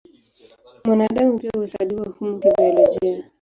[0.85, 3.23] Mwanadamu pia huhesabiwa humo kibiolojia.